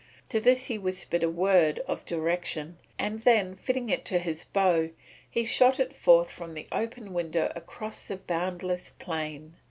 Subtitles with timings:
[0.29, 4.89] To this he whispered a word of direction, and then, fitting it to his bow,
[5.29, 9.57] he shot it forth from the open window across the boundless plain.